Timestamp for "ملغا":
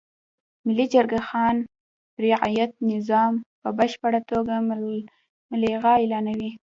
5.51-5.93